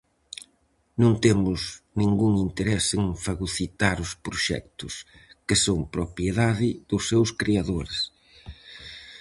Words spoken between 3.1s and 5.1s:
fagocitar os proxectos,